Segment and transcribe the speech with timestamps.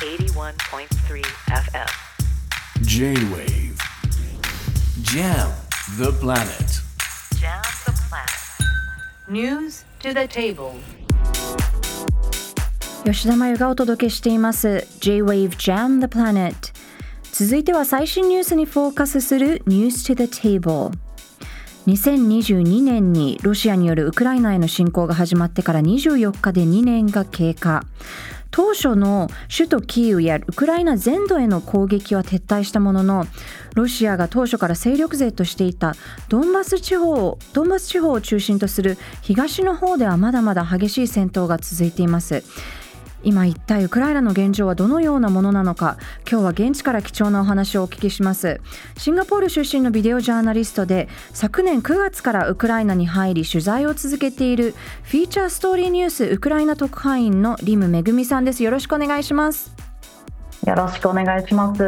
[0.00, 1.90] 81.3 FM.
[2.82, 3.78] J-Wave
[5.02, 5.50] Jam
[5.98, 6.80] the planet
[7.40, 8.30] Jam the planet.
[9.28, 10.74] News to the table.
[13.04, 16.54] 吉田真由がお届けしています J-Wave Jam the Planet
[17.32, 20.90] 続いては最新ニュースにフォーカスする News to the Table
[21.87, 27.83] 2022年にロシアによるウクライナへの侵攻が始まってから24日で2年が経過。
[28.51, 33.25] 当初の首都キーウやウクライナ全土への攻撃は撤退したものの
[33.75, 35.95] ロシアが当初から勢力勢としていた
[36.27, 42.43] ドンバス地方ドンバス地方を中心とする東の方ではまだまだ激しい戦闘が続いています。
[43.23, 45.97] 今一体ウクライナの現状はどのようなものなのか。
[46.29, 48.61] 今日は現地から貴重なお話をお聞きします。
[48.97, 58.63] シンガポール出身のビデオジャーナリストで昨年9月からウクライナに入り取材を続けているフィーチャーストーリーニュースウクライナ特派員のリムめぐみさんです。
[58.63, 59.71] よろしくお願いします。
[60.65, 61.83] よろしくお願いします。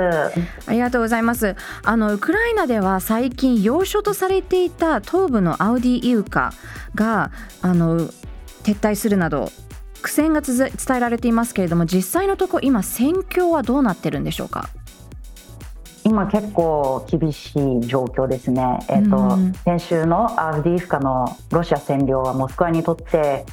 [0.65, 1.55] ありがとうございます。
[1.83, 6.53] あのウクライナでは最近要所とされていた東部のアウディイウカ
[6.95, 7.31] が
[7.61, 7.99] あの
[8.63, 9.51] 撤退するなど
[10.03, 14.69] 苦戦が伝えられていますけれども実際のとこ今戦況はどうなってるんでしょうか？
[16.03, 18.79] 今結構厳しい状況ですね。
[18.89, 23.45] えっ、と、うん先週のアウディーフカのロシア占領はモスクワにとって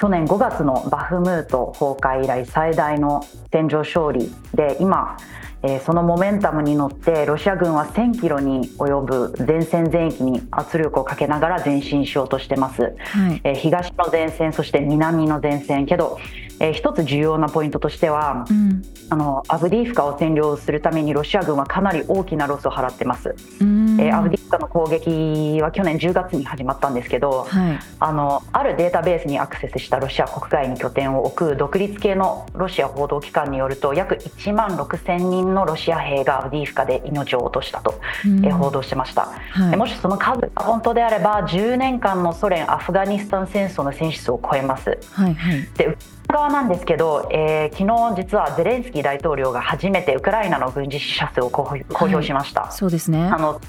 [0.00, 5.18] 去年5月のバフムート崩壊以来最大の戦場勝利で今、
[5.62, 12.94] えーそのモメンタムに乗ってロシア軍は1000キロに及ぶ前線全域に圧力をかけながら前進しようとしてます。
[12.98, 13.40] はい。
[13.44, 15.86] えー東の前線そして南の前線。
[15.86, 16.18] けど、
[16.60, 18.82] えー一つ重要なポイントとしてはうん。
[19.10, 23.98] あのアブディーフカを占領するためにロシア軍はかなり大きなロスを払ってます、うん。
[24.00, 27.78] えーアブディーフカの攻撃は去年10月に始まったんですけどはい。
[28.00, 38.44] あのあるデータベースにアクセスしたロシア国外に拠点を置く独立系のロシア報道機関によると約1万6000人のロシア兵がアブディーフカで命を落としたと、うん。
[38.44, 39.70] えー報道してました、はい。
[39.70, 44.98] でもしその数が本当であれば10年間のソ連アフガニスタン戦争の戦死数を超えます。
[45.12, 45.68] はいはい。
[45.76, 45.96] でウ
[46.28, 53.28] クライナ側なんですけど、えー昨日実はゼレンスキー大統領が初めてウクライナの軍事死者数を公表しました、そうですね。
[53.28, 53.60] あの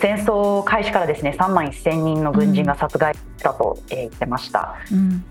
[0.00, 4.74] 戦争開始からですね3万1000人の軍人が殺害したと、えー言ってました。
[4.90, 5.20] うん。
[5.20, 5.26] で、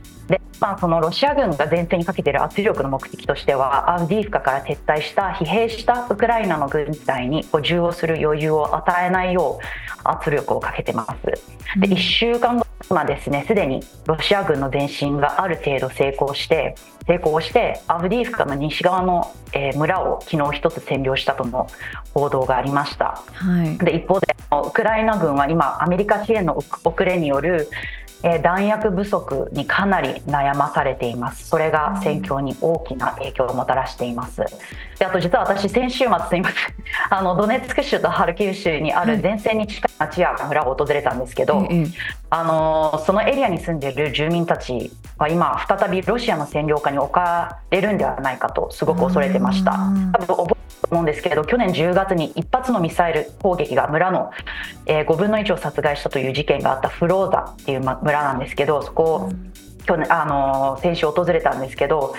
[0.59, 9.65] まあ、そのロシア軍が前線にかけている圧力の目的としてはアウディーフカから撤退した疲弊したウクライナの軍隊に補充をする余裕を与えないよう
[10.03, 11.79] 圧力をかけてます。
[11.79, 16.75] で1週間後今ですねすでにロシア軍の前進がある程度成功して
[17.07, 21.67] 成功してアブディーフカの西側の、えー村を昨日一つ占領したとの
[22.13, 23.21] 報道がありました。
[23.33, 23.77] はい。
[23.77, 27.69] で一方でウクライナ軍は今アメリカ支援の遅れによる
[28.23, 31.47] えー弾薬不足にかなり悩まされています。
[31.47, 34.43] それが戦況に大きな影響をもたらしています。
[34.99, 36.75] であと実は私先週末すいません。
[37.09, 41.85] あのドネツク州とハルキウ州にある前線に近い町や村を訪れたんですけど、ええ
[42.29, 49.71] あのそのエリアに住んでいる住民たちは今再びロシアの占領下に置かれるんではないかとすごく恐れてました。
[49.71, 50.11] うん。
[50.11, 50.57] 多分覚
[50.91, 54.31] 思うんですけど去年10月に一発のミサイル攻撃が村の、
[54.85, 59.31] えー5分の1を殺害したという事件があったフローザっていう村なんですけどそこを
[59.85, 62.13] 去年あの先週訪れたんですけど、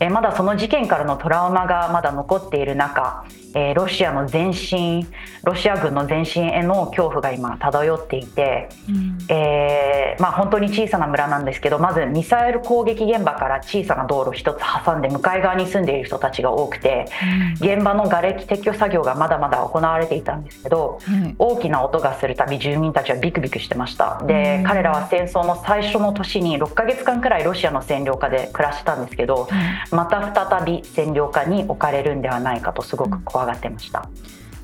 [0.00, 5.06] えーまだその事件からのトラウマがまだ残っている中、えーロシアの前進
[5.44, 9.18] ロシア軍の前進への恐怖が今漂っていて、うん。
[9.28, 17.06] えーまあ、本当に小さな村なんですけどまずミサイル攻撃現場から小さな道路一つ挟んで向かい側に住んでいる人たちが多くて
[17.54, 21.34] 現場の瓦礫撤去作業がまだまだ行われていたんですけどはい。
[21.38, 24.22] 大きな音がするたび住民たちはビクビクしてました。
[24.26, 24.64] で、うん。
[24.64, 29.48] 彼らは戦争の最初の年に6ヶ月間くらいロシアの占領下で暮らしたんですけど
[29.90, 34.08] また再び占領下に置かれるんではないかとすごく怖がってました。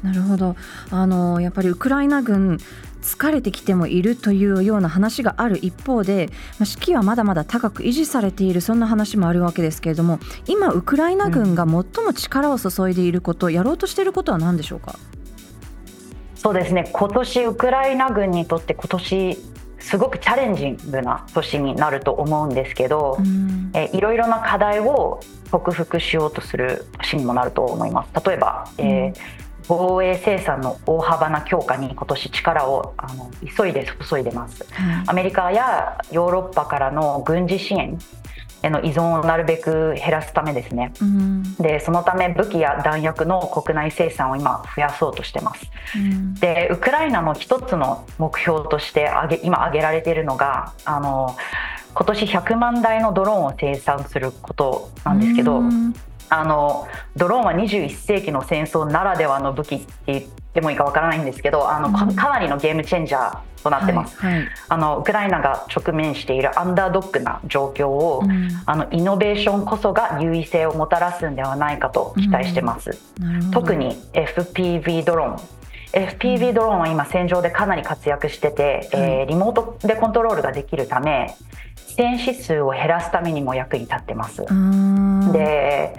[0.03, 0.55] なるほど。
[0.91, 2.59] あのやっぱりウクライナ軍
[3.03, 14.97] 疲れてきてもいるというような話がある一方で、まあ、士気はまだまだ高く維持されているそんな話もあるわけですけれども今ウクライナ軍が最も力を注いでいること、やろうとしていることは何でしょうか？
[16.35, 16.91] そうですね。
[16.93, 19.38] 今年ウクライナ軍にとって今年
[19.87, 23.71] すごくチャレンジングな年になると思うんですけど、うん。
[23.73, 25.21] えーいろいろな課題を
[25.53, 28.27] 克服しようとする年にもなると思います。
[28.29, 29.15] 例えば、えー
[29.69, 34.65] 防衛生産の大幅な強化に今年力をあの急いで注いでます。
[34.73, 35.05] はい。
[35.09, 37.99] アメリカやヨーロッパからの軍事支援
[38.67, 40.93] への依存をなるべく減らすためですね。
[41.01, 41.55] うん。
[41.55, 45.71] でそのため武器や弾薬の国内生産を今増やそうとしてます。
[45.97, 46.35] うん。
[46.35, 51.37] でウクライナの一つの目標として挙げ今挙げられているのがあの
[51.95, 55.95] 今年100万台のドローンを生産することなんですけど、うん。
[56.29, 64.49] あのドローンは21世紀の戦争ならではの武器って言ってもいいかわからないんですけどあの、かかなりのゲームチェンジャーとなってます、はいはい。
[64.69, 68.49] あのウクライナが直面しているアンダードッグな状況を、うん。
[68.64, 73.61] あのイノベーションこそが優位性をもたらすんではないかと期待してます、なるほど。
[73.61, 75.56] 特に FPV ドローン。
[75.93, 81.35] FPV ドローンは今戦場でかなり活躍してて、えーリモートでコントロールができるため
[81.76, 84.43] 戦死数を減らすためにも役に立ってます、
[85.32, 85.94] で、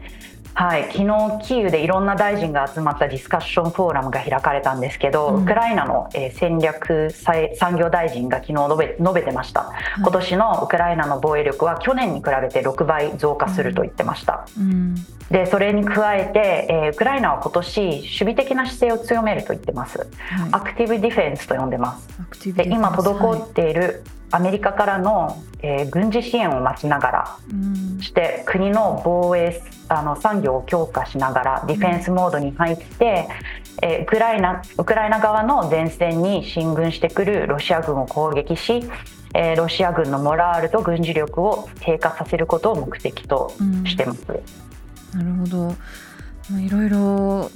[0.59, 1.04] はい、昨日
[1.44, 5.44] キーウでいろんな大臣が集まったディスカッションフォーラムが開かれたんですけど、うん。
[5.44, 14.95] ウクライナの、えー戦略再産業大臣が昨日述べ述べてました、今年のウクライナの防衛力は去年に比べて6倍増加すると言ってました、うん
[15.31, 20.00] でそれに加えて、えーウクライナは今年守備的な姿勢を強めると言ってます。
[20.00, 20.09] はい。
[20.51, 22.53] アクティブディフェンスと呼んでます。
[22.53, 28.01] で今滞っているアメリカからの、えー軍事支援を待ちながらはいうん。
[28.01, 33.27] して国の防衛あの産業を強化しながらディフェンスモードに入って、
[33.81, 38.83] えーウクライナウクライナ側の前線に進軍してくるロシア軍を攻撃し、
[39.33, 43.51] えーロシア軍のモラールと軍事力を低下させることを目的と
[43.85, 44.67] してます。
[45.18, 45.75] なるほど、
[46.52, 47.52] まあ、いろいろ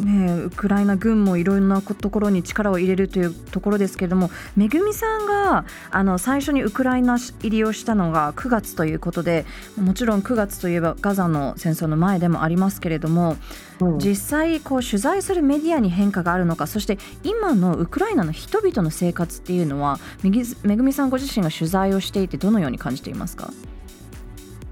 [0.00, 9.44] ねウクライナ軍もいろんなところに力を入れるというところですけれどもめぐみさんがあの最初にウクライナ入りをしたのが9月ということで
[9.76, 13.36] もちろん9月といえばガザの戦争の前でもありますけれども
[13.80, 13.98] うん。
[13.98, 23.52] 実際こう取材するメディアに変化があるのかそして今のウクライナの人々の生活っていうのはめぐみさんご自身が取材をしていてどのように感じていますか？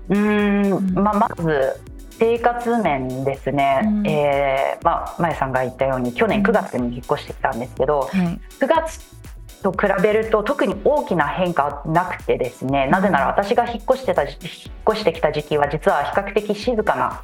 [0.08, 0.94] うん。
[0.94, 1.80] まあ、まず
[2.18, 4.06] 生活面ですね、うん。
[4.06, 8.10] えーまあ、まやさんが言ったように去年9月に引っ越してきたんですけど、はい。
[8.60, 9.00] 9月
[9.62, 14.32] と比べると特に大きな変化はなくてですねなぜなら私が引っ越してた引っ
[14.90, 17.22] 越してきた時期は実は比較的静かな、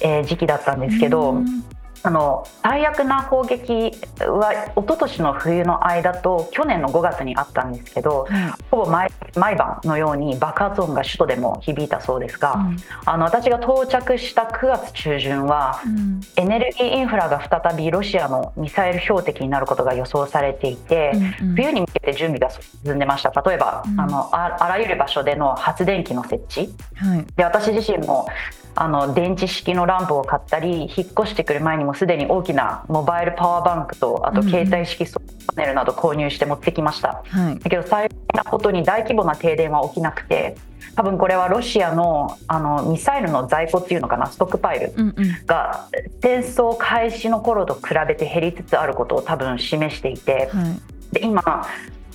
[0.00, 1.64] えー時期だったんですけど、うん
[2.02, 8.52] あの最悪な砲撃は一昨年の冬の間と去年の5月にあったんですけどはい。
[8.70, 12.76] ほぼ毎毎晩のように爆発音が首都でも響いたそうですが、うん。
[13.04, 16.20] あの私が到着した9月中旬はうん。
[16.36, 21.54] エネルギーインフラが再びロシアのミサイル標的になることが予想されていて、うんうん。
[21.56, 22.50] 冬に向けて準備が
[22.84, 23.30] 進んでました。
[23.42, 24.00] 例えば、うん。
[24.00, 26.74] あのああらゆる場所での発電機の設置。
[26.94, 27.26] はい。
[27.36, 28.26] で私自身も
[28.76, 30.88] あの電池式のランプを買ったり引っ
[31.18, 34.50] 越してくる前にもすでに大きなモバイルパワーバンクとあとうんうん。
[34.50, 37.22] 携帯式ソーラーパネルなど購入して持ってきました。
[37.26, 37.58] はい。
[37.58, 40.56] だけど幸いなことに大規模な停電は起きなくて
[40.94, 45.46] 多分これはロシアのあのミサイルの在庫っていうのかなストックパイルうんうん。
[45.46, 45.88] が
[46.20, 50.80] 戦争開始の頃と比べて減りつつあることを多分示していてはい。
[51.12, 51.66] で今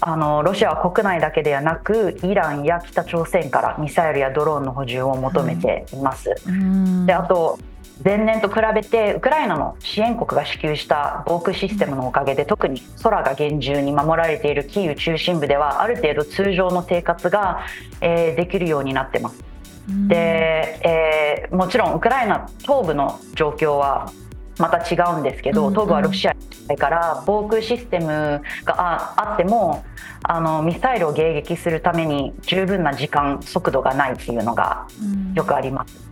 [0.04, 6.34] あのロシアは国内だけではなくイランや北朝鮮からミサイルやドローンの補充を求めています。
[6.48, 7.06] うん。
[7.06, 7.60] であと
[8.04, 17.62] 前年と比べてウクライナの支援国が支給した防空システムのおかげで特に空が厳重に守られているキーウ中心部ではある程度通常の生活が、
[18.02, 19.44] えーできるようになってます。
[19.90, 24.12] うんで、えーもちろんウクライナ東部の状況は
[24.58, 26.36] また違うんですけど、東部はロシア
[26.78, 29.84] から防空システムがああっても
[30.24, 36.11] あのミサイルを迎撃するために十分な時間速度がないっていうのがうんよくあります。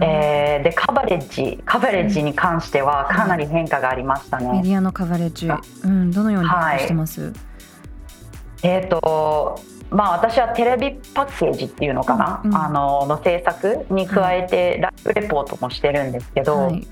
[0.00, 4.50] えーでカバレッジカバレッジに関してはかなり変化がありましたね。
[4.50, 7.32] メディアのカバレッジ、あうん、どのように変化してます、
[8.62, 9.60] えーと
[9.90, 12.50] まあ、私はテレビパッケージっていうのかな、うん。
[12.50, 16.74] うんあのの制作に加えてライブレポートもしてるんですけど、はい。
[16.74, 16.82] やっ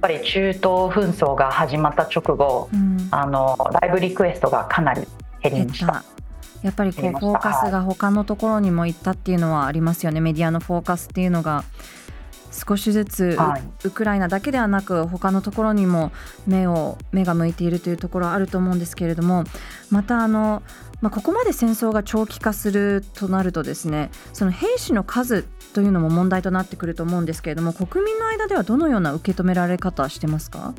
[0.00, 5.02] ぱり中東紛争が始まった直後うん、あのライブリクエストがかなり
[5.42, 5.86] 減りました。
[5.86, 6.04] た
[6.62, 10.20] やっぱりこうフォーカスが他のところにも行ったっていうのはありますよね。
[10.20, 11.64] メディアのフォーカスっていうのが
[12.50, 16.10] 少しずつウ,、はいウクライナだけではなく他のところにも
[16.46, 19.44] 目を目が向いているというところはあると思うんですけれども
[19.90, 20.62] またあの、
[21.00, 25.42] まあ、ここまで戦争が長期化するとなるとですねその兵士の数
[25.74, 30.74] というのも問題となってくると思うんですけれども国民の間ではどのような受け止められ方してますか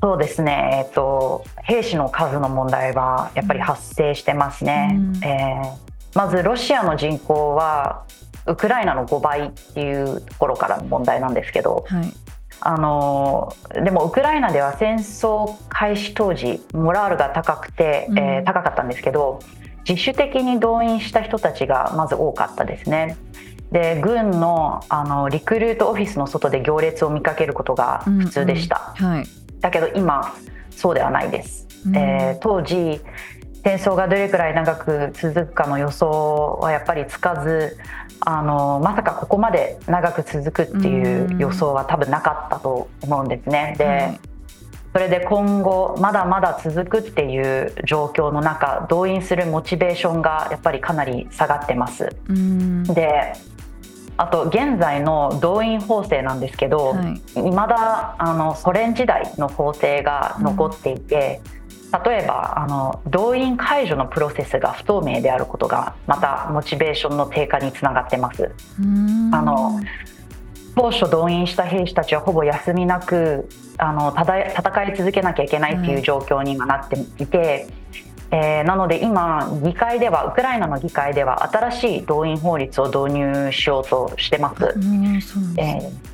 [0.00, 4.96] そうですね、えっと、兵士の数の問題はやっぱり発生してますね。
[4.96, 8.04] うんえーまずロシアの人口は
[8.46, 12.12] ウクライナの5倍っていうところからの問題なんですけど、はい
[12.64, 19.40] あのでもウクライナでは戦争開始当時モラールが高くて、うんえー高かったんですけど
[19.88, 23.16] 自主的に動員した人たちがまず多かったですね。
[23.72, 28.94] で軍のあのリクルートオフィスの外で行列を見かけることが普通でした。
[29.00, 29.24] うんうんはい
[29.60, 30.34] だけど今
[30.70, 31.66] そうではないです。
[31.86, 33.00] うんえー当時
[33.64, 37.78] 戦争がどれくらい長く続くかの予想はやっぱりつかず
[38.20, 43.74] あのまさかここまで長く続くっていう予想は多分なかったと思うんですね。
[43.78, 44.20] で、はい
[44.92, 52.14] それで今後まだまだ続くっていう状況の中動員するモチベーションがやっぱりかなり下がってます。
[52.28, 53.32] うんで
[54.18, 61.40] あと現在の動員法制なんですけど、はい未だあのソ連時代の法制が残っていて、
[62.04, 68.50] 例えばあの動員解除のプロセスが不透明であることがまたモチベーションの低下につながってます。
[68.80, 69.80] うんあの
[70.74, 73.46] 当初動員した兵士たちはほぼ休みなく
[73.76, 77.66] あの戦い続けなきゃいけないっていう状況に今なっていて、
[78.30, 84.64] えーなので今議会ではウクライナの議会では新しい動員法律を導入しようとしてます。
[84.64, 84.70] う
[85.58, 86.12] えー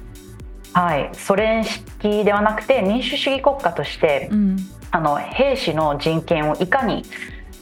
[0.73, 4.57] はい、ソ連式ではなくて民主主義国家としてうん
[4.91, 7.05] あの兵士の人権をいかに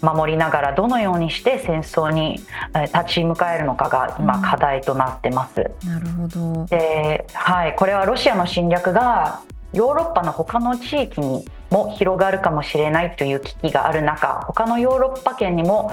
[0.03, 2.41] 守りながらどのようにして戦争に
[2.75, 5.71] えー立ち向かえるのかがうん今課題となってます。
[5.87, 9.41] なるほどで、はい、これはロシアの侵略が
[9.73, 15.93] ヨーロッパの他の地域にも広がるかもしれないという危機がある中他のヨーロッパ圏にも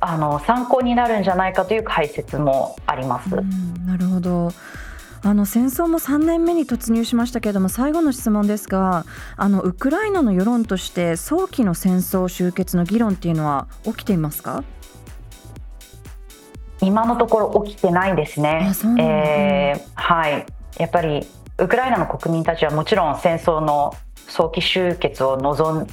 [0.00, 3.34] あの参考になるんじゃないかという解説もあります。
[3.34, 4.52] うんなるほど
[5.22, 9.04] あの戦争も3年目に突入しましたけれども最後の質問ですが
[9.36, 14.64] あのウクライナの世論として早期の戦争終結の議論っていうのは起きていますか？
[16.80, 18.66] 今のところ起きてないですね。
[18.70, 18.96] あそうなん。
[18.96, 20.46] だえーはい、
[20.78, 21.26] やっぱり
[21.58, 23.94] ウクライナの国民たちはもちろん戦争の
[24.26, 25.86] 早期終結を望ん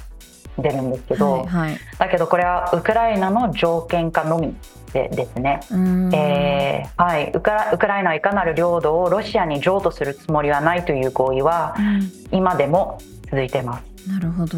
[0.58, 4.56] でるんですけど、はいはいだけどこれはウクライナの条件下のみ
[4.94, 5.60] でですね。
[5.72, 14.10] うんえーはい、ウクラウクライナはいかなる領土をロシアに譲渡するつもりはないという合意はうん今でも続いています。
[14.10, 14.58] なるほど。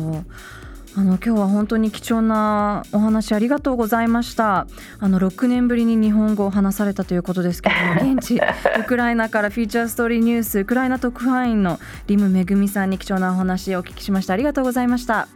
[0.98, 4.68] あの今日は本当に貴重なお話ありがとうございました。
[5.00, 8.42] あの6年ぶりに日本語を話されたということですけれども、 現地
[8.80, 14.34] ウクライナからフィーチャーストーリーニュースウクライナ特派員のリムめぐみさんに貴重なお話をお聞きしました。
[14.34, 15.28] ありがとうございました。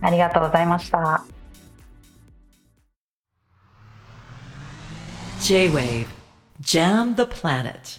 [0.00, 1.33] ありがとうございました。
[5.44, 6.08] J-Wave
[6.62, 7.98] Jam the Planet.